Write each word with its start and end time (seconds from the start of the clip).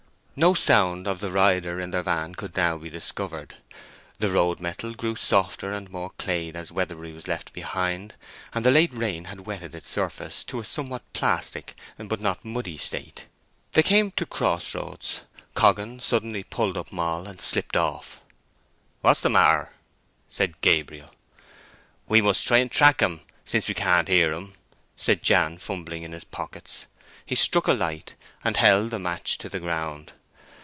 No 0.33 0.53
sound 0.55 1.05
of 1.07 1.19
the 1.19 1.29
rider 1.29 1.79
in 1.79 1.91
their 1.91 2.01
van 2.01 2.33
could 2.33 2.55
now 2.57 2.75
be 2.77 2.89
discovered. 2.89 3.57
The 4.17 4.31
road 4.31 4.59
metal 4.59 4.93
grew 4.95 5.15
softer 5.15 5.71
and 5.71 5.91
more 5.91 6.13
clayey 6.17 6.55
as 6.55 6.71
Weatherbury 6.71 7.13
was 7.13 7.27
left 7.27 7.53
behind, 7.53 8.15
and 8.53 8.65
the 8.65 8.71
late 8.71 8.91
rain 8.93 9.25
had 9.25 9.41
wetted 9.45 9.75
its 9.75 9.89
surface 9.89 10.43
to 10.45 10.59
a 10.59 10.65
somewhat 10.65 11.03
plastic, 11.13 11.75
but 11.97 12.19
not 12.21 12.43
muddy 12.43 12.77
state. 12.77 13.27
They 13.73 13.83
came 13.83 14.09
to 14.11 14.25
cross 14.25 14.73
roads. 14.73 15.21
Coggan 15.53 15.99
suddenly 15.99 16.41
pulled 16.43 16.75
up 16.77 16.91
Moll 16.91 17.27
and 17.27 17.39
slipped 17.39 17.75
off. 17.77 18.21
"What's 19.01 19.19
the 19.21 19.29
matter?" 19.29 19.69
said 20.29 20.59
Gabriel. 20.61 21.11
"We 22.07 22.19
must 22.21 22.47
try 22.47 22.63
to 22.63 22.69
track 22.69 23.03
'em, 23.03 23.19
since 23.45 23.67
we 23.67 23.75
can't 23.75 24.07
hear 24.07 24.33
'em," 24.33 24.53
said 24.95 25.21
Jan, 25.21 25.59
fumbling 25.59 26.01
in 26.01 26.13
his 26.13 26.23
pockets. 26.23 26.87
He 27.25 27.35
struck 27.35 27.67
a 27.67 27.73
light, 27.73 28.15
and 28.43 28.57
held 28.57 28.89
the 28.89 28.97
match 28.97 29.37
to 29.37 29.47
the 29.49 29.59
ground. 29.59 30.13